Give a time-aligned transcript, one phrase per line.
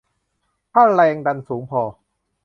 [0.73, 1.81] ถ้าแรงดันสูงพอ